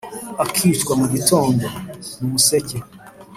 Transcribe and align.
akicwa 0.43 0.91
mugitondo! 0.99 1.67
mu 2.17 2.25
museke 2.31 2.77